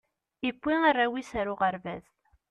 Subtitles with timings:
[0.49, 2.05] iwwi arraw is ar uɣerbaz